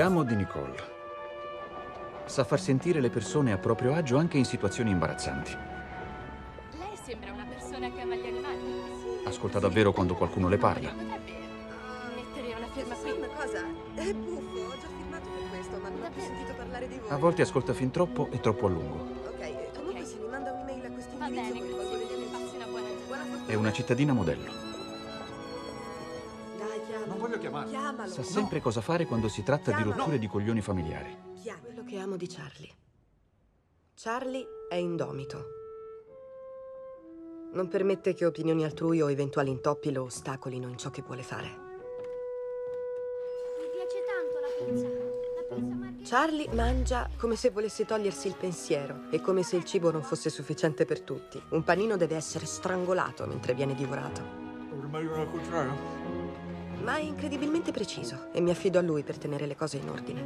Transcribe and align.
amo 0.00 0.22
di 0.24 0.34
Nicole. 0.34 0.92
Sa 2.26 2.44
far 2.44 2.60
sentire 2.60 3.00
le 3.00 3.10
persone 3.10 3.52
a 3.52 3.58
proprio 3.58 3.94
agio 3.94 4.16
anche 4.16 4.38
in 4.38 4.44
situazioni 4.44 4.90
imbarazzanti. 4.90 5.56
Lei 6.78 6.96
sembra 7.04 7.32
una 7.32 7.44
persona 7.44 7.90
che 7.90 8.00
ama 8.00 8.14
gli 8.14 8.26
animali. 8.26 9.22
Ascolta 9.26 9.58
davvero 9.58 9.92
quando 9.92 10.14
qualcuno 10.14 10.48
le 10.48 10.56
parla. 10.56 10.90
Potrebbe 10.90 11.32
mettere 12.14 12.54
una 12.56 12.66
firma 12.72 12.94
Sai 12.94 13.10
qui. 13.10 13.18
una 13.18 13.26
cosa? 13.28 13.58
È 13.94 14.12
buffo, 14.14 14.58
ho 14.58 14.70
già 14.80 14.86
firmato 14.96 15.28
per 15.28 15.48
questo, 15.50 15.78
ma 15.82 15.88
non 15.88 16.02
ho 16.02 16.10
più 16.10 16.20
Davvero? 16.20 16.26
sentito 16.26 16.54
parlare 16.56 16.88
di 16.88 16.98
voi. 16.98 17.10
A 17.10 17.16
volte 17.16 17.42
ascolta 17.42 17.72
fin 17.74 17.90
troppo 17.90 18.28
e 18.30 18.40
troppo 18.40 18.66
a 18.66 18.68
lungo. 18.70 18.96
Ok, 19.28 19.74
comunque 19.76 20.04
se 20.04 20.16
mi 20.20 20.28
manda 20.28 20.52
un'email 20.52 20.84
a 20.84 20.90
questo 20.90 21.14
indirizzo 21.14 21.76
fortuna. 21.76 22.22
È 23.46 23.54
una 23.54 23.72
cittadina 23.72 24.12
modello. 24.14 24.63
Chiamarlo. 27.44 27.70
Chiamalo. 27.70 28.10
Sa 28.12 28.22
sempre 28.22 28.60
cosa 28.60 28.80
fare 28.80 29.04
quando 29.06 29.28
si 29.28 29.42
tratta 29.42 29.70
di 29.70 29.76
Chiamalo. 29.76 29.96
rotture 29.96 30.18
di 30.18 30.26
coglioni 30.26 30.60
familiari. 30.60 31.16
Chiamalo. 31.42 31.64
Quello 31.64 31.84
che 31.84 31.98
amo 31.98 32.16
di 32.16 32.26
Charlie. 32.26 32.72
Charlie 33.94 34.46
è 34.68 34.76
indomito. 34.76 35.44
Non 37.52 37.68
permette 37.68 38.14
che 38.14 38.24
opinioni 38.24 38.64
altrui 38.64 39.00
o 39.00 39.10
eventuali 39.10 39.50
intoppi 39.50 39.92
lo 39.92 40.04
ostacolino 40.04 40.68
in 40.68 40.76
ciò 40.76 40.90
che 40.90 41.02
vuole 41.02 41.22
fare. 41.22 41.62
Mi 43.60 43.68
piace 43.72 44.02
tanto 44.04 44.40
la 44.40 44.48
pizza. 44.58 44.88
La 44.88 45.54
pizza 45.54 45.76
margherita. 45.76 46.02
Charlie 46.04 46.48
mangia 46.52 47.08
come 47.16 47.36
se 47.36 47.50
volesse 47.50 47.84
togliersi 47.84 48.26
il 48.26 48.34
pensiero 48.34 49.04
e 49.10 49.20
come 49.20 49.42
se 49.44 49.56
il 49.56 49.64
cibo 49.64 49.92
non 49.92 50.02
fosse 50.02 50.30
sufficiente 50.30 50.84
per 50.84 51.00
tutti. 51.02 51.40
Un 51.50 51.62
panino 51.62 51.96
deve 51.96 52.16
essere 52.16 52.44
strangolato 52.46 53.24
mentre 53.26 53.54
viene 53.54 53.74
divorato. 53.74 54.22
Ormai 54.76 55.06
al 55.06 55.30
contrario. 55.30 56.03
Ma 56.84 56.96
è 56.96 57.00
incredibilmente 57.00 57.72
preciso 57.72 58.30
e 58.30 58.42
mi 58.42 58.50
affido 58.50 58.78
a 58.78 58.82
lui 58.82 59.02
per 59.02 59.16
tenere 59.16 59.46
le 59.46 59.56
cose 59.56 59.78
in 59.78 59.88
ordine. 59.88 60.22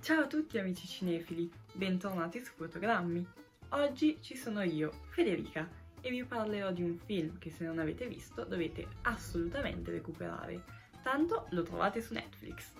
Ciao 0.00 0.20
a 0.20 0.26
tutti 0.28 0.56
amici 0.56 0.86
cinefili, 0.86 1.50
bentornati 1.72 2.44
su 2.44 2.52
Fotogrammi. 2.54 3.26
Oggi 3.70 4.18
ci 4.20 4.36
sono 4.36 4.62
io, 4.62 4.92
Federica, 5.08 5.68
e 6.00 6.10
vi 6.10 6.22
parlerò 6.24 6.70
di 6.70 6.84
un 6.84 6.96
film 6.96 7.38
che 7.38 7.50
se 7.50 7.64
non 7.64 7.80
avete 7.80 8.06
visto 8.06 8.44
dovete 8.44 8.86
assolutamente 9.02 9.90
recuperare, 9.90 10.62
tanto 11.02 11.46
lo 11.50 11.64
trovate 11.64 12.00
su 12.00 12.14
Netflix. 12.14 12.70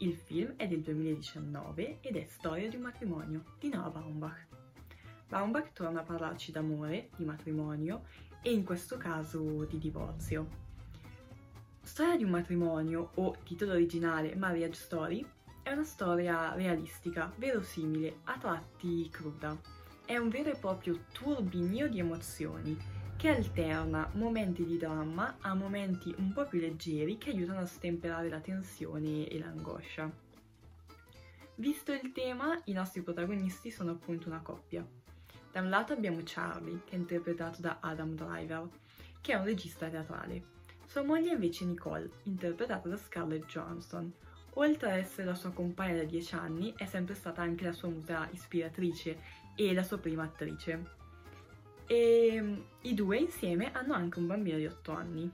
Il 0.00 0.14
film 0.14 0.56
è 0.56 0.68
del 0.68 0.80
2019 0.80 2.00
ed 2.02 2.16
è 2.16 2.26
Storia 2.28 2.68
di 2.68 2.76
un 2.76 2.82
matrimonio 2.82 3.44
di 3.58 3.70
Noah 3.70 3.88
Baumbach. 3.88 4.46
Baumbach 5.26 5.72
torna 5.72 6.00
a 6.00 6.04
parlarci 6.04 6.52
d'amore, 6.52 7.08
di 7.16 7.24
matrimonio 7.24 8.02
e 8.42 8.52
in 8.52 8.64
questo 8.64 8.96
caso 8.96 9.64
di 9.64 9.78
divorzio. 9.78 10.68
Storia 11.82 12.16
di 12.16 12.24
un 12.24 12.30
matrimonio, 12.30 13.10
o 13.14 13.36
titolo 13.42 13.72
originale 13.72 14.36
Marriage 14.36 14.80
Story, 14.80 15.26
è 15.62 15.72
una 15.72 15.84
storia 15.84 16.54
realistica, 16.54 17.32
verosimile, 17.36 18.20
a 18.24 18.38
tratti 18.38 19.08
cruda. 19.10 19.58
È 20.04 20.16
un 20.16 20.28
vero 20.28 20.50
e 20.50 20.56
proprio 20.56 21.04
turbinio 21.12 21.88
di 21.88 21.98
emozioni 21.98 22.76
che 23.16 23.28
alterna 23.28 24.10
momenti 24.14 24.64
di 24.64 24.78
dramma 24.78 25.36
a 25.40 25.52
momenti 25.54 26.14
un 26.16 26.32
po' 26.32 26.46
più 26.46 26.58
leggeri 26.58 27.18
che 27.18 27.30
aiutano 27.30 27.60
a 27.60 27.66
stemperare 27.66 28.30
la 28.30 28.40
tensione 28.40 29.28
e 29.28 29.38
l'angoscia. 29.38 30.10
Visto 31.56 31.92
il 31.92 32.12
tema, 32.12 32.58
i 32.64 32.72
nostri 32.72 33.02
protagonisti 33.02 33.70
sono 33.70 33.90
appunto 33.90 34.28
una 34.28 34.40
coppia. 34.40 34.82
Da 35.52 35.60
un 35.60 35.68
lato 35.68 35.92
abbiamo 35.92 36.20
Charlie, 36.24 36.80
che 36.84 36.92
è 36.92 36.98
interpretato 36.98 37.60
da 37.60 37.78
Adam 37.80 38.14
Driver, 38.14 38.68
che 39.20 39.32
è 39.32 39.36
un 39.36 39.44
regista 39.44 39.88
teatrale. 39.88 40.58
Sua 40.86 41.02
moglie 41.02 41.30
è 41.30 41.34
invece 41.34 41.64
Nicole, 41.64 42.10
interpretata 42.24 42.88
da 42.88 42.96
Scarlett 42.96 43.46
Johansson, 43.46 44.12
Oltre 44.54 44.90
ad 44.90 44.98
essere 44.98 45.26
la 45.26 45.34
sua 45.34 45.52
compagna 45.52 45.98
da 45.98 46.04
10 46.04 46.34
anni, 46.34 46.74
è 46.76 46.84
sempre 46.84 47.14
stata 47.14 47.40
anche 47.40 47.64
la 47.64 47.72
sua 47.72 47.88
musa 47.88 48.28
ispiratrice 48.32 49.18
e 49.54 49.72
la 49.72 49.84
sua 49.84 49.98
prima 49.98 50.24
attrice. 50.24 50.98
E 51.86 52.38
mm, 52.40 52.60
i 52.82 52.94
due 52.94 53.18
insieme 53.18 53.70
hanno 53.72 53.94
anche 53.94 54.18
un 54.18 54.26
bambino 54.26 54.56
di 54.56 54.66
8 54.66 54.92
anni. 54.92 55.30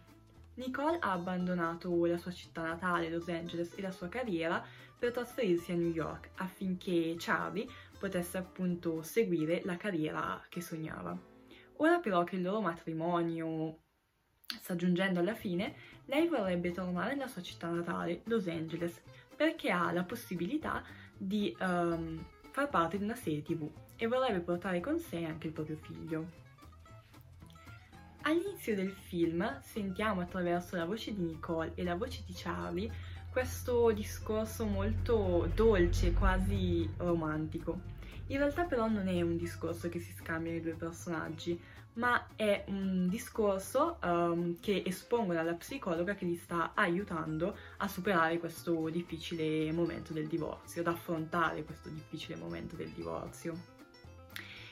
Nicole 0.54 0.98
ha 1.00 1.12
abbandonato 1.12 2.04
la 2.06 2.18
sua 2.18 2.30
città 2.30 2.62
natale, 2.62 3.10
Los 3.10 3.28
Angeles, 3.28 3.72
e 3.76 3.82
la 3.82 3.90
sua 3.90 4.08
carriera 4.08 4.62
per 4.98 5.12
trasferirsi 5.12 5.72
a 5.72 5.76
New 5.76 5.90
York 5.90 6.30
affinché 6.36 7.14
Charlie 7.18 7.68
potesse 7.98 8.38
appunto 8.38 9.02
seguire 9.02 9.62
la 9.64 9.76
carriera 9.76 10.42
che 10.48 10.60
sognava. 10.60 11.16
Ora 11.78 11.98
però 11.98 12.24
che 12.24 12.36
il 12.36 12.42
loro 12.42 12.60
matrimonio 12.60 13.80
sta 14.46 14.76
giungendo 14.76 15.20
alla 15.20 15.34
fine, 15.34 15.74
lei 16.06 16.28
vorrebbe 16.28 16.70
tornare 16.70 17.14
nella 17.14 17.26
sua 17.26 17.42
città 17.42 17.68
natale, 17.68 18.22
Los 18.24 18.46
Angeles, 18.46 19.02
perché 19.34 19.70
ha 19.70 19.92
la 19.92 20.04
possibilità 20.04 20.82
di 21.16 21.54
ehm, 21.58 22.24
far 22.50 22.68
parte 22.68 22.98
di 22.98 23.04
una 23.04 23.16
serie 23.16 23.42
tv 23.42 23.70
e 23.96 24.06
vorrebbe 24.06 24.40
portare 24.40 24.80
con 24.80 24.98
sé 24.98 25.24
anche 25.24 25.48
il 25.48 25.52
proprio 25.52 25.76
figlio. 25.76 26.44
All'inizio 28.22 28.74
del 28.74 28.90
film 28.90 29.60
sentiamo 29.62 30.20
attraverso 30.20 30.76
la 30.76 30.84
voce 30.84 31.14
di 31.14 31.22
Nicole 31.22 31.72
e 31.74 31.84
la 31.84 31.94
voce 31.94 32.22
di 32.26 32.32
Charlie 32.34 32.90
questo 33.36 33.92
discorso 33.92 34.64
molto 34.64 35.50
dolce, 35.54 36.14
quasi 36.14 36.88
romantico. 36.96 37.80
In 38.28 38.38
realtà 38.38 38.64
però 38.64 38.88
non 38.88 39.08
è 39.08 39.20
un 39.20 39.36
discorso 39.36 39.90
che 39.90 40.00
si 40.00 40.14
scambiano 40.14 40.56
i 40.56 40.62
due 40.62 40.72
personaggi, 40.72 41.60
ma 41.96 42.28
è 42.34 42.64
un 42.68 43.06
discorso 43.10 44.00
ehm, 44.00 44.58
che 44.58 44.82
espongono 44.86 45.38
alla 45.38 45.52
psicologa 45.52 46.14
che 46.14 46.24
li 46.24 46.36
sta 46.36 46.72
aiutando 46.74 47.54
a 47.76 47.88
superare 47.88 48.38
questo 48.38 48.88
difficile 48.88 49.70
momento 49.70 50.14
del 50.14 50.28
divorzio, 50.28 50.80
ad 50.80 50.86
affrontare 50.86 51.62
questo 51.62 51.90
difficile 51.90 52.36
momento 52.36 52.74
del 52.74 52.88
divorzio. 52.88 53.52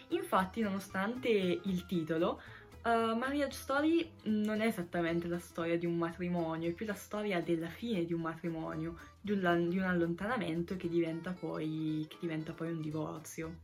Infatti, 0.09 0.63
nonostante 0.63 1.29
il 1.29 1.85
titolo, 1.85 2.41
Uh, 2.85 3.17
Marriage 3.17 3.57
Story 3.57 4.13
non 4.25 4.61
è 4.61 4.67
esattamente 4.67 5.27
la 5.27 5.39
storia 5.39 5.79
di 5.79 5.87
un 5.87 5.97
matrimonio, 5.97 6.69
è 6.69 6.73
più 6.73 6.85
la 6.85 6.93
storia 6.93 7.41
della 7.41 7.69
fine 7.69 8.05
di 8.05 8.13
un 8.13 8.21
matrimonio, 8.21 8.99
di 9.23 9.33
un, 9.33 9.69
di 9.71 9.79
un 9.79 9.85
allontanamento 9.85 10.77
che 10.77 10.91
diventa, 10.91 11.33
poi, 11.33 12.05
che 12.07 12.19
diventa 12.21 12.53
poi 12.53 12.73
un 12.73 12.83
divorzio. 12.83 13.61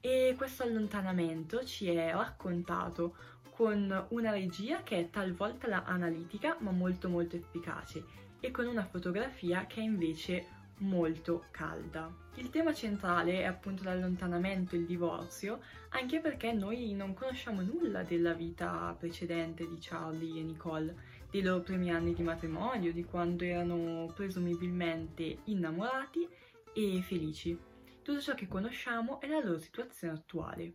E 0.00 0.34
questo 0.36 0.64
allontanamento 0.64 1.64
ci 1.64 1.86
è 1.86 2.10
raccontato 2.10 3.14
con 3.50 4.06
una 4.08 4.32
regia 4.32 4.82
che 4.82 4.98
è 4.98 5.10
talvolta 5.10 5.84
analitica 5.84 6.56
ma 6.58 6.72
molto 6.72 7.08
molto 7.08 7.36
efficace 7.36 8.04
e 8.40 8.50
con 8.50 8.66
una 8.66 8.84
fotografia 8.84 9.66
che 9.66 9.80
è 9.80 9.84
invece 9.84 10.61
molto 10.78 11.46
calda. 11.50 12.12
Il 12.36 12.50
tema 12.50 12.72
centrale 12.72 13.40
è 13.40 13.44
appunto 13.44 13.84
l'allontanamento 13.84 14.74
il 14.74 14.86
divorzio, 14.86 15.60
anche 15.90 16.20
perché 16.20 16.52
noi 16.52 16.92
non 16.94 17.14
conosciamo 17.14 17.60
nulla 17.60 18.02
della 18.02 18.32
vita 18.32 18.94
precedente 18.98 19.68
di 19.68 19.76
Charlie 19.80 20.40
e 20.40 20.44
Nicole, 20.44 20.96
dei 21.30 21.42
loro 21.42 21.60
primi 21.60 21.90
anni 21.90 22.14
di 22.14 22.22
matrimonio, 22.22 22.92
di 22.92 23.04
quando 23.04 23.44
erano 23.44 24.10
presumibilmente 24.14 25.38
innamorati 25.44 26.28
e 26.72 27.02
felici. 27.02 27.58
Tutto 28.02 28.20
ciò 28.20 28.34
che 28.34 28.48
conosciamo 28.48 29.20
è 29.20 29.28
la 29.28 29.40
loro 29.40 29.58
situazione 29.58 30.14
attuale. 30.14 30.74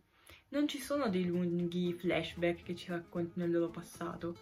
Non 0.50 0.66
ci 0.66 0.78
sono 0.78 1.10
dei 1.10 1.26
lunghi 1.26 1.92
flashback 1.92 2.62
che 2.62 2.74
ci 2.74 2.90
raccontano 2.90 3.44
il 3.44 3.52
loro 3.52 3.68
passato, 3.68 4.36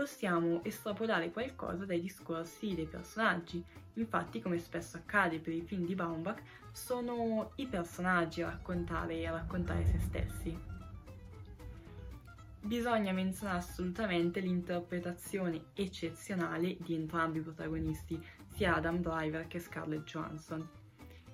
possiamo 0.00 0.64
estrapolare 0.64 1.30
qualcosa 1.30 1.84
dai 1.84 2.00
discorsi 2.00 2.74
dei 2.74 2.86
personaggi. 2.86 3.62
Infatti, 3.94 4.40
come 4.40 4.58
spesso 4.58 4.96
accade 4.96 5.40
per 5.40 5.52
i 5.52 5.60
film 5.60 5.84
di 5.84 5.94
Baumbach, 5.94 6.40
sono 6.72 7.52
i 7.56 7.66
personaggi 7.66 8.40
a 8.40 8.46
raccontare, 8.46 9.26
a 9.26 9.32
raccontare 9.32 9.84
se 9.84 9.98
stessi. 9.98 10.58
Bisogna 12.62 13.12
menzionare 13.12 13.58
assolutamente 13.58 14.40
l'interpretazione 14.40 15.64
eccezionale 15.74 16.78
di 16.78 16.94
entrambi 16.94 17.40
i 17.40 17.42
protagonisti, 17.42 18.18
sia 18.54 18.76
Adam 18.76 19.02
Driver 19.02 19.46
che 19.48 19.58
Scarlett 19.58 20.04
Johansson, 20.04 20.66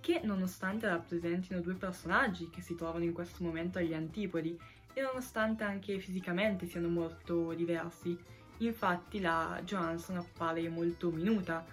che 0.01 0.23
nonostante 0.25 0.89
rappresentino 0.89 1.61
due 1.61 1.75
personaggi 1.75 2.51
che 2.51 2.63
si 2.63 2.75
trovano 2.75 3.05
in 3.05 3.13
questo 3.13 3.45
momento 3.45 3.79
agli 3.79 3.95
antipodi 3.95 4.59
e 4.93 5.03
nonostante 5.03 5.63
anche 5.63 6.01
fisicamente 6.01 6.67
siano 6.67 6.89
molto 6.89 7.53
diversi, 7.53 8.35
infatti 8.59 9.21
la 9.21 9.61
Johansson 9.65 10.17
appare 10.17 10.69
molto 10.69 11.11
minuta 11.11 11.65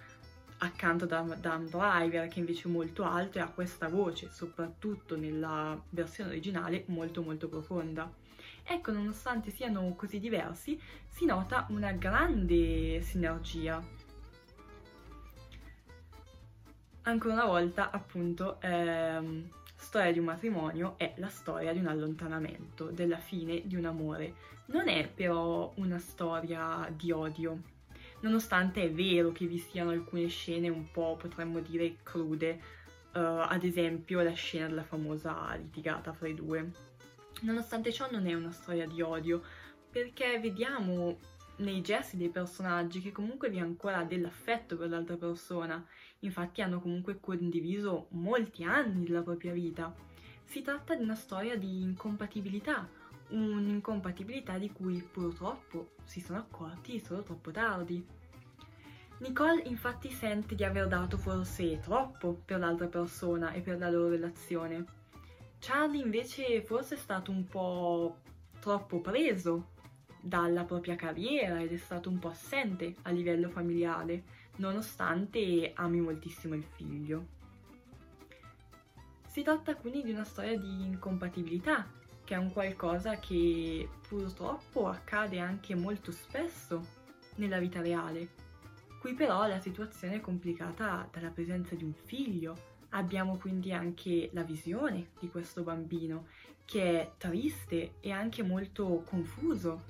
accanto 0.58 1.06
da 1.06 1.20
Dan 1.20 1.66
Driver 1.66 2.28
che 2.28 2.38
invece 2.38 2.68
è 2.68 2.70
molto 2.70 3.04
alto 3.04 3.38
e 3.38 3.40
ha 3.40 3.48
questa 3.48 3.88
voce, 3.88 4.30
soprattutto 4.30 5.16
nella 5.16 5.80
versione 5.90 6.30
originale, 6.30 6.84
molto 6.88 7.22
molto 7.22 7.48
profonda. 7.48 8.10
Ecco, 8.62 8.92
nonostante 8.92 9.50
siano 9.50 9.94
così 9.94 10.18
diversi, 10.18 10.80
si 11.08 11.26
nota 11.26 11.66
una 11.70 11.92
grande 11.92 13.00
sinergia. 13.02 13.82
Ancora 17.02 17.34
una 17.34 17.44
volta, 17.44 17.90
appunto, 17.90 18.58
ehm, 18.62 19.48
storia 19.84 20.12
di 20.12 20.18
un 20.18 20.24
matrimonio 20.24 20.94
è 20.96 21.12
la 21.18 21.28
storia 21.28 21.72
di 21.72 21.78
un 21.78 21.86
allontanamento, 21.86 22.86
della 22.86 23.18
fine 23.18 23.62
di 23.66 23.76
un 23.76 23.84
amore. 23.84 24.34
Non 24.66 24.88
è 24.88 25.06
però 25.06 25.72
una 25.76 25.98
storia 25.98 26.90
di 26.90 27.12
odio. 27.12 27.60
nonostante 28.20 28.82
è 28.82 28.90
vero 28.90 29.32
che 29.32 29.46
vi 29.46 29.58
siano 29.58 29.90
alcune 29.90 30.28
scene 30.28 30.70
un 30.70 30.90
po', 30.90 31.16
potremmo 31.20 31.60
dire, 31.60 31.96
crude, 32.02 32.58
uh, 33.12 33.18
ad 33.18 33.62
esempio 33.62 34.22
la 34.22 34.32
scena 34.32 34.66
della 34.66 34.82
famosa 34.82 35.54
litigata 35.54 36.14
fra 36.14 36.28
i 36.28 36.34
due. 36.34 36.70
Nonostante 37.42 37.92
ciò 37.92 38.10
non 38.10 38.26
è 38.26 38.32
una 38.32 38.52
storia 38.52 38.86
di 38.86 39.02
odio, 39.02 39.42
perché 39.90 40.40
vediamo 40.40 41.18
nei 41.56 41.80
gesti 41.82 42.16
dei 42.16 42.30
personaggi 42.30 43.00
che 43.00 43.12
comunque 43.12 43.48
vi 43.48 43.58
è 43.58 43.60
ancora 43.60 44.02
dell'affetto 44.02 44.76
per 44.76 44.88
l'altra 44.88 45.16
persona, 45.16 45.84
infatti 46.20 46.62
hanno 46.62 46.80
comunque 46.80 47.20
condiviso 47.20 48.08
molti 48.10 48.64
anni 48.64 49.04
della 49.04 49.22
propria 49.22 49.52
vita. 49.52 49.94
Si 50.44 50.62
tratta 50.62 50.94
di 50.94 51.02
una 51.02 51.14
storia 51.14 51.56
di 51.56 51.82
incompatibilità, 51.82 52.88
un'incompatibilità 53.28 54.58
di 54.58 54.72
cui 54.72 55.00
purtroppo 55.00 55.94
si 56.04 56.20
sono 56.20 56.38
accorti 56.38 56.98
solo 56.98 57.22
troppo 57.22 57.50
tardi. 57.50 58.04
Nicole 59.18 59.62
infatti 59.66 60.10
sente 60.10 60.54
di 60.54 60.64
aver 60.64 60.88
dato 60.88 61.16
forse 61.16 61.78
troppo 61.78 62.42
per 62.44 62.58
l'altra 62.58 62.88
persona 62.88 63.52
e 63.52 63.60
per 63.60 63.78
la 63.78 63.88
loro 63.88 64.08
relazione. 64.08 64.84
Charlie 65.60 66.02
invece 66.02 66.62
forse 66.62 66.96
è 66.96 66.98
stato 66.98 67.30
un 67.30 67.46
po' 67.46 68.18
troppo 68.58 69.00
preso 69.00 69.72
dalla 70.24 70.64
propria 70.64 70.96
carriera 70.96 71.60
ed 71.60 71.70
è 71.70 71.76
stato 71.76 72.08
un 72.08 72.18
po' 72.18 72.28
assente 72.28 72.94
a 73.02 73.10
livello 73.10 73.50
familiare, 73.50 74.22
nonostante 74.56 75.72
ami 75.74 76.00
moltissimo 76.00 76.54
il 76.54 76.64
figlio. 76.64 77.26
Si 79.26 79.42
tratta 79.42 79.76
quindi 79.76 80.02
di 80.02 80.12
una 80.12 80.24
storia 80.24 80.58
di 80.58 80.84
incompatibilità, 80.86 81.86
che 82.24 82.34
è 82.34 82.38
un 82.38 82.52
qualcosa 82.52 83.18
che 83.18 83.86
purtroppo 84.08 84.88
accade 84.88 85.40
anche 85.40 85.74
molto 85.74 86.10
spesso 86.10 87.02
nella 87.36 87.58
vita 87.58 87.82
reale. 87.82 88.28
Qui 89.00 89.12
però 89.12 89.46
la 89.46 89.60
situazione 89.60 90.14
è 90.14 90.20
complicata 90.20 91.06
dalla 91.12 91.30
presenza 91.30 91.74
di 91.74 91.84
un 91.84 91.92
figlio. 91.92 92.72
Abbiamo 92.90 93.36
quindi 93.36 93.72
anche 93.72 94.30
la 94.32 94.42
visione 94.42 95.08
di 95.18 95.28
questo 95.28 95.62
bambino 95.62 96.28
che 96.64 97.00
è 97.00 97.10
triste 97.18 97.96
e 98.00 98.10
anche 98.10 98.42
molto 98.42 99.02
confuso, 99.06 99.82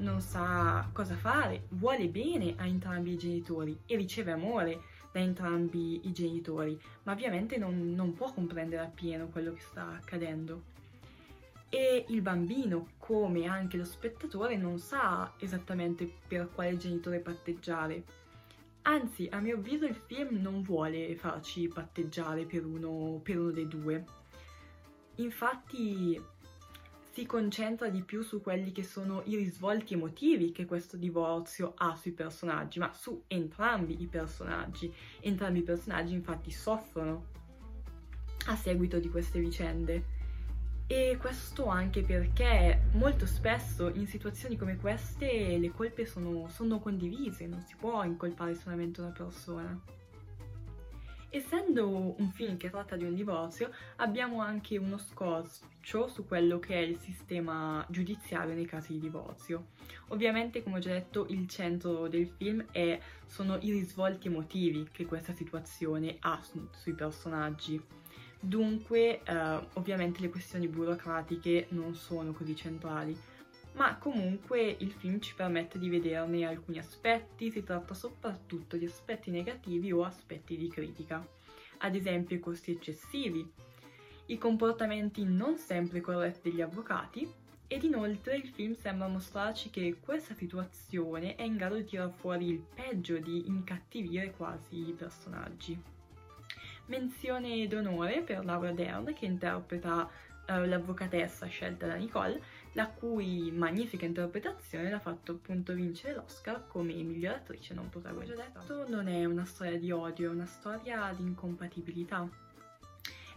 non 0.00 0.20
sa 0.20 0.88
cosa 0.92 1.14
fare, 1.14 1.64
vuole 1.70 2.08
bene 2.08 2.54
a 2.56 2.66
entrambi 2.66 3.12
i 3.12 3.18
genitori 3.18 3.78
e 3.86 3.96
riceve 3.96 4.32
amore 4.32 4.80
da 5.12 5.20
entrambi 5.20 6.06
i 6.06 6.12
genitori, 6.12 6.78
ma 7.04 7.12
ovviamente 7.12 7.56
non, 7.56 7.94
non 7.94 8.12
può 8.14 8.32
comprendere 8.32 8.82
appieno 8.82 9.28
quello 9.28 9.52
che 9.52 9.60
sta 9.60 9.88
accadendo. 9.92 10.64
E 11.68 12.04
il 12.08 12.20
bambino, 12.20 12.88
come 12.98 13.46
anche 13.46 13.76
lo 13.76 13.84
spettatore, 13.84 14.56
non 14.56 14.78
sa 14.78 15.32
esattamente 15.38 16.10
per 16.26 16.50
quale 16.52 16.76
genitore 16.76 17.20
patteggiare 17.20 18.18
Anzi, 18.82 19.28
a 19.30 19.40
mio 19.40 19.56
avviso 19.56 19.84
il 19.84 19.94
film 19.94 20.40
non 20.40 20.62
vuole 20.62 21.14
farci 21.16 21.68
patteggiare 21.68 22.44
per 22.44 22.64
uno, 22.64 23.20
per 23.22 23.38
uno 23.38 23.50
dei 23.50 23.68
due. 23.68 24.04
Infatti 25.16 26.20
si 27.12 27.26
concentra 27.26 27.88
di 27.88 28.02
più 28.02 28.22
su 28.22 28.40
quelli 28.40 28.70
che 28.70 28.84
sono 28.84 29.22
i 29.24 29.34
risvolti 29.34 29.94
emotivi 29.94 30.52
che 30.52 30.64
questo 30.64 30.96
divorzio 30.96 31.74
ha 31.76 31.96
sui 31.96 32.12
personaggi, 32.12 32.78
ma 32.78 32.92
su 32.94 33.24
entrambi 33.26 34.00
i 34.00 34.06
personaggi. 34.06 34.92
Entrambi 35.20 35.58
i 35.58 35.64
personaggi 35.64 36.14
infatti 36.14 36.50
soffrono 36.50 37.26
a 38.46 38.56
seguito 38.56 38.98
di 38.98 39.08
queste 39.08 39.40
vicende. 39.40 40.18
E 40.86 41.16
questo 41.20 41.66
anche 41.66 42.02
perché 42.02 42.82
molto 42.92 43.26
spesso 43.26 43.88
in 43.88 44.06
situazioni 44.06 44.56
come 44.56 44.76
queste 44.76 45.56
le 45.58 45.70
colpe 45.70 46.04
sono, 46.04 46.48
sono 46.48 46.80
condivise, 46.80 47.46
non 47.46 47.62
si 47.62 47.76
può 47.76 48.02
incolpare 48.04 48.54
solamente 48.54 49.00
una 49.00 49.10
persona. 49.10 49.80
Essendo 51.32 52.16
un 52.18 52.30
film 52.32 52.56
che 52.56 52.70
tratta 52.70 52.96
di 52.96 53.04
un 53.04 53.14
divorzio, 53.14 53.70
abbiamo 53.96 54.40
anche 54.40 54.76
uno 54.78 54.98
scorcio 54.98 56.08
su 56.08 56.26
quello 56.26 56.58
che 56.58 56.74
è 56.74 56.78
il 56.78 56.98
sistema 56.98 57.86
giudiziario 57.88 58.52
nei 58.52 58.66
casi 58.66 58.94
di 58.94 58.98
divorzio. 58.98 59.68
Ovviamente, 60.08 60.64
come 60.64 60.78
ho 60.78 60.80
già 60.80 60.90
detto, 60.90 61.26
il 61.28 61.46
centro 61.46 62.08
del 62.08 62.26
film 62.36 62.66
è, 62.72 62.98
sono 63.26 63.58
i 63.60 63.70
risvolti 63.70 64.26
emotivi 64.26 64.88
che 64.90 65.06
questa 65.06 65.32
situazione 65.32 66.16
ha 66.18 66.40
su, 66.42 66.68
sui 66.72 66.94
personaggi. 66.94 67.80
Dunque, 68.40 69.22
eh, 69.22 69.66
ovviamente 69.74 70.20
le 70.22 70.30
questioni 70.30 70.66
burocratiche 70.66 71.66
non 71.70 71.94
sono 71.94 72.32
così 72.32 72.56
centrali, 72.56 73.16
ma 73.72 73.96
comunque 73.96 74.76
il 74.78 74.92
film 74.92 75.20
ci 75.20 75.34
permette 75.34 75.78
di 75.78 75.88
vederne 75.88 76.46
alcuni 76.46 76.78
aspetti, 76.78 77.50
si 77.50 77.62
tratta 77.62 77.94
soprattutto 77.94 78.76
di 78.76 78.84
aspetti 78.84 79.30
negativi 79.30 79.92
o 79.92 80.04
aspetti 80.04 80.56
di 80.56 80.68
critica, 80.68 81.26
ad 81.78 81.94
esempio 81.94 82.36
i 82.36 82.40
costi 82.40 82.72
eccessivi, 82.72 83.48
i 84.26 84.38
comportamenti 84.38 85.24
non 85.24 85.56
sempre 85.56 86.00
corretti 86.00 86.50
degli 86.50 86.60
avvocati 86.60 87.28
ed 87.66 87.84
inoltre 87.84 88.36
il 88.36 88.48
film 88.48 88.74
sembra 88.74 89.06
mostrarci 89.06 89.70
che 89.70 89.98
questa 90.00 90.34
situazione 90.34 91.36
è 91.36 91.42
in 91.42 91.56
grado 91.56 91.76
di 91.76 91.84
tirar 91.84 92.10
fuori 92.10 92.48
il 92.48 92.64
peggio, 92.74 93.18
di 93.18 93.46
incattivire 93.46 94.32
quasi 94.32 94.88
i 94.88 94.92
personaggi. 94.92 95.80
Menzione 96.86 97.66
d'onore 97.68 98.22
per 98.22 98.44
Laura 98.44 98.72
Dern 98.72 99.12
che 99.14 99.24
interpreta 99.24 100.02
uh, 100.02 100.64
l'avvocatessa 100.64 101.46
scelta 101.46 101.86
da 101.86 101.94
Nicole, 101.94 102.42
la 102.72 102.88
cui 102.88 103.50
magnifica 103.50 104.04
interpretazione 104.04 104.90
l'ha 104.90 105.00
fatto 105.00 105.32
appunto 105.32 105.72
vincere 105.72 106.14
l'Oscar 106.14 106.66
come 106.68 106.92
miglior 106.94 107.34
attrice 107.34 107.74
non 107.74 107.88
protagonista. 107.88 108.34
Detto, 108.34 108.88
non 108.88 109.08
è 109.08 109.24
una 109.24 109.44
storia 109.44 109.78
di 109.78 109.90
odio, 109.90 110.30
è 110.30 110.34
una 110.34 110.46
storia 110.46 111.12
di 111.16 111.22
incompatibilità. 111.22 112.28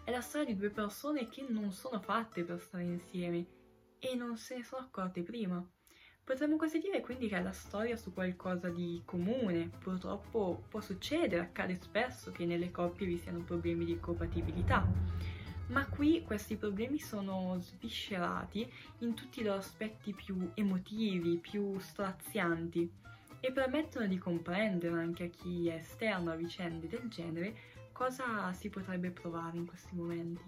È 0.04 0.12
la 0.12 0.22
storia 0.22 0.48
di 0.48 0.58
due 0.58 0.70
persone 0.70 1.30
che 1.30 1.46
non 1.48 1.72
sono 1.72 2.00
fatte 2.00 2.44
per 2.44 2.60
stare 2.60 2.84
insieme 2.84 3.46
e 4.00 4.16
non 4.16 4.38
se 4.38 4.58
ne 4.58 4.64
sono 4.64 4.84
accorte 4.84 5.24
prima. 5.24 5.66
Potremmo 6.24 6.56
quasi 6.56 6.80
dire 6.80 7.02
quindi 7.02 7.28
che 7.28 7.38
è 7.38 7.42
la 7.42 7.52
storia 7.52 7.98
su 7.98 8.14
qualcosa 8.14 8.70
di 8.70 9.02
comune. 9.04 9.70
Purtroppo 9.80 10.64
può 10.70 10.80
succedere, 10.80 11.42
accade 11.42 11.78
spesso 11.82 12.32
che 12.32 12.46
nelle 12.46 12.72
coppie 12.72 13.08
vi 13.08 13.18
siano 13.18 13.40
problemi 13.40 13.84
di 13.84 14.00
compatibilità. 14.00 14.88
Ma 15.68 15.88
qui 15.88 16.24
questi 16.24 16.56
problemi 16.56 17.00
sono 17.00 17.58
sviscerati 17.60 18.70
in 19.00 19.14
tutti 19.14 19.40
i 19.40 19.44
loro 19.44 19.60
aspetti 19.60 20.14
più 20.14 20.52
emotivi, 20.54 21.38
più 21.38 21.80
strazianti 21.80 22.92
e 23.40 23.52
permettono 23.52 24.08
di 24.08 24.18
comprendere 24.18 25.00
anche 25.00 25.26
a 25.26 25.30
chi 25.30 25.68
è 25.68 25.76
esterno 25.76 26.32
a 26.32 26.36
vicende 26.36 26.88
del 26.88 27.10
genere 27.10 27.56
cosa 27.92 28.52
si 28.54 28.70
potrebbe 28.70 29.12
provare 29.12 29.58
in 29.58 29.66
questi 29.66 29.96
momenti. 29.96 30.44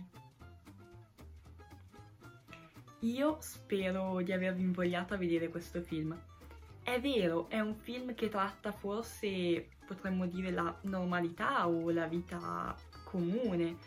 Io 3.02 3.38
spero 3.40 4.22
di 4.22 4.32
avervi 4.32 4.64
invogliato 4.64 5.14
a 5.14 5.18
vedere 5.18 5.50
questo 5.50 5.82
film. 5.82 6.18
È 6.82 7.00
vero, 7.00 7.50
è 7.50 7.60
un 7.60 7.76
film 7.76 8.16
che 8.16 8.30
tratta 8.30 8.72
forse, 8.72 9.70
potremmo 9.86 10.26
dire, 10.26 10.52
la 10.52 10.76
normalità 10.84 11.68
o 11.68 11.92
la 11.92 12.08
vita 12.08 12.76
comune, 13.04 13.78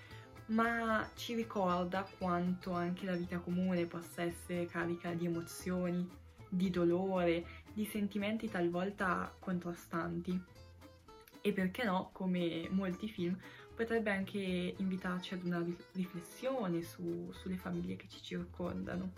ma 0.49 1.09
ci 1.15 1.35
ricorda 1.35 2.07
quanto 2.19 2.73
anche 2.73 3.05
la 3.05 3.15
vita 3.15 3.39
comune 3.39 3.87
possa 3.87 4.23
essere 4.23 4.67
carica 4.67 5.13
di 5.13 5.27
emozioni, 5.27 6.09
di 6.49 6.71
dolore, 6.71 7.45
di 7.73 7.85
sentimenti 7.85 8.49
talvolta 8.49 9.35
contrastanti. 9.39 10.41
E 11.41 11.53
perché 11.53 11.85
no, 11.85 12.11
come 12.13 12.67
molti 12.71 13.09
film, 13.09 13.39
potrebbe 13.75 14.11
anche 14.11 14.75
invitarci 14.77 15.35
ad 15.35 15.45
una 15.45 15.65
riflessione 15.93 16.83
su, 16.83 17.31
sulle 17.33 17.57
famiglie 17.57 17.97
che 17.97 18.09
ci 18.09 18.23
circondano. 18.23 19.13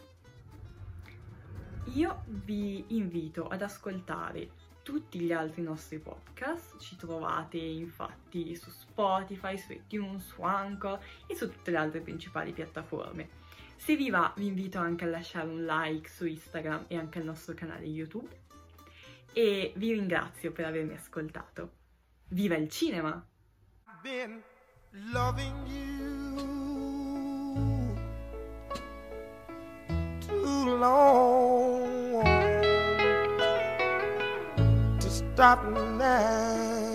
Io 1.95 2.25
vi 2.27 2.85
invito 2.89 3.47
ad 3.47 3.63
ascoltare 3.63 4.51
tutti 4.83 5.21
gli 5.21 5.33
altri 5.33 5.63
nostri 5.63 5.99
podcast, 5.99 6.79
ci 6.79 6.97
trovate 6.97 7.59
infatti 7.59 8.55
su 8.55 8.71
Spotify, 8.71 9.57
su 9.59 9.73
iTunes, 9.73 10.27
su 10.27 10.43
Anchor 10.43 10.99
e 11.27 11.35
su 11.35 11.51
tutte 11.51 11.71
le 11.71 11.77
altre 11.77 12.01
principali 12.01 12.53
piattaforme. 12.53 13.39
Se 13.77 13.97
vi 13.97 14.11
va 14.11 14.33
vi 14.37 14.47
invito 14.47 14.79
anche 14.79 15.05
a 15.05 15.09
lasciare 15.09 15.49
un 15.49 15.65
like 15.65 16.09
su 16.09 16.27
Instagram 16.27 16.85
e 16.89 16.97
anche 16.97 17.19
al 17.19 17.25
nostro 17.25 17.55
canale 17.55 17.87
YouTube 17.87 18.29
e 19.33 19.73
vi 19.77 19.93
ringrazio 19.93 20.53
per 20.53 20.67
avermi 20.67 20.95
ascoltato. 20.95 21.73
Viva 22.29 22.57
il 22.57 22.69
cinema! 22.69 23.25
long 30.81 31.70
stop 35.41 35.65
now. 35.65 36.93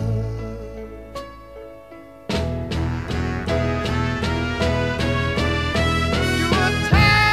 You 6.38 6.48
were 6.54 6.76
tired 6.92 7.26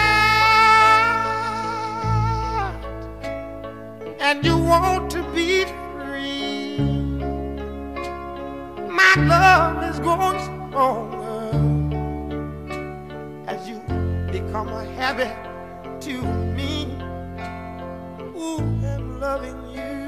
and 4.20 4.42
you 4.42 4.56
want 4.56 5.10
to 5.10 5.22
be 5.34 5.66
free. 5.66 6.78
My 8.88 9.14
love 9.18 9.82
is 9.90 9.98
growing 10.00 10.40
stronger 10.40 11.52
as 13.48 13.68
you 13.68 13.76
become 14.32 14.68
a 14.68 14.84
habit 14.94 15.36
to 16.00 16.22
me. 16.56 16.86
Ooh, 18.34 18.62
I'm 18.86 19.20
loving 19.20 19.60
you. 19.74 20.01